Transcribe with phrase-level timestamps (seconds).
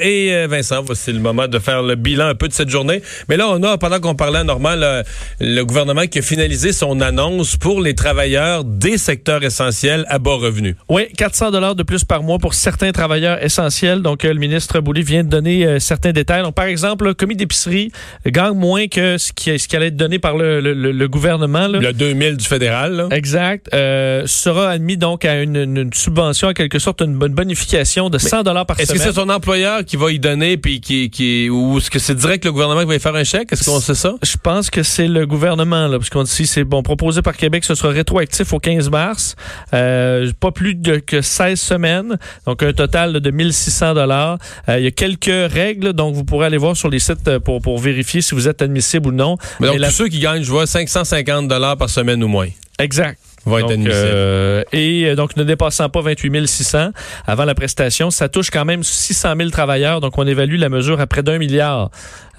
[0.00, 3.02] Et euh, Vincent, voici le moment de faire le bilan un peu de cette journée.
[3.28, 5.04] Mais là, on a, pendant qu'on parlait à normal,
[5.38, 10.36] le gouvernement qui a finalisé son annonce pour les travailleurs des secteurs essentiels à bas
[10.36, 10.76] revenus.
[10.88, 14.00] Oui, 400 dollars de plus par mois pour certains travailleurs essentiels.
[14.00, 16.42] Donc, euh, le ministre Boulay vient de donner euh, certains détails.
[16.42, 17.92] Donc, par exemple, le commis d'épicerie
[18.24, 21.68] gagne moins que ce qui, ce qui allait être donné par le, gouvernement.
[21.68, 21.80] Là.
[21.80, 22.94] Le 2000 du fédéral.
[22.94, 23.08] Là.
[23.10, 23.68] Exact.
[23.70, 28.64] sera admis donc à une, subvention, en quelque sorte, une bonne bonification de 100 dollars
[28.64, 28.84] par semaine.
[28.84, 31.98] Est-ce que c'est son employeur qui va y donner, puis qui, qui ou est-ce que
[31.98, 33.52] c'est direct le gouvernement qui va y faire un chèque?
[33.52, 34.14] Est-ce qu'on sait ça?
[34.22, 37.64] Je pense que c'est le gouvernement, là, parce qu'on dit c'est bon, proposé par Québec,
[37.64, 39.36] ce sera rétroactif au 15 mars,
[39.74, 44.38] euh, pas plus de, que 16 semaines, donc un total de 1600 dollars.
[44.68, 47.40] Euh, il y a quelques règles, donc vous pourrez aller voir sur les sites euh,
[47.40, 49.36] pour, pour vérifier si vous êtes admissible ou non.
[49.60, 52.48] Mais donc, tous ceux qui gagnent, je vois, 550 dollars par semaine ou moins.
[52.78, 53.18] Exact
[53.50, 56.90] va être euh, et euh, donc, ne dépassant pas 28 600
[57.26, 60.00] avant la prestation, ça touche quand même 600 000 travailleurs.
[60.00, 61.90] Donc, on évalue la mesure à près d'un milliard.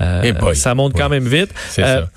[0.01, 1.53] Euh, ça monte quand même vite.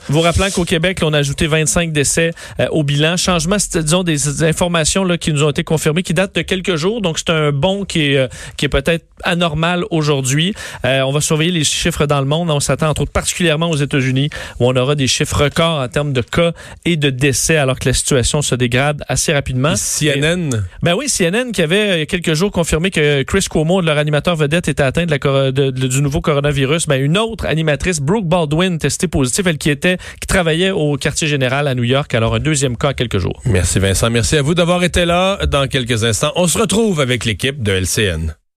[0.09, 2.33] vous rappelant qu'au Québec, on a ajouté 25 décès
[2.71, 3.17] au bilan.
[3.17, 7.01] Changement, disons, des, informations là, qui nous ont été confirmées, qui datent de quelques jours.
[7.01, 10.55] Donc, c'est un bon qui est, qui est peut-être anormal aujourd'hui.
[10.85, 12.51] on va surveiller les chiffres dans le monde.
[12.51, 16.13] On s'attend, entre autres, particulièrement aux États-Unis, où on aura des chiffres records en termes
[16.13, 16.53] de cas
[16.85, 19.75] et de décès, alors que la situation se dégrade assez rapidement.
[19.75, 20.51] CNN?
[20.83, 23.99] ben oui, CNN qui avait il y a quelques jours confirmé que Chris Cuomo, leur
[23.99, 26.87] animateur vedette, était atteint de la, du nouveau coronavirus.
[26.87, 31.27] Ben, une autre animatrice, Brooke Baldwin, testée positive, elle qui était, qui travaillait au quartier
[31.27, 32.15] général à New York.
[32.15, 33.41] Alors, un deuxième cas quelques jours.
[33.47, 34.11] Merci Vincent.
[34.11, 35.39] Merci à vous d'avoir été là.
[35.47, 38.37] Dans quelques instants, on se retrouve avec l'équipe de LCN.